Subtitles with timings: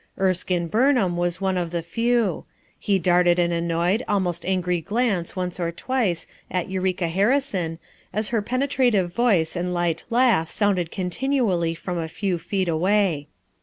[0.19, 2.43] Erskine Burnham was one of the few;
[2.79, 7.77] he darted an annoyed, al most angry glance once or twice at Eureka Harrison
[8.11, 13.27] as her penetrative voice and light laugh sounded continually from a few feet away.